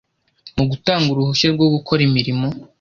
[0.57, 2.47] mu gutanga uruhushya rwo gukora imirimo